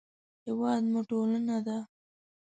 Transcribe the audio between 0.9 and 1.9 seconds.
مو ټولنه ده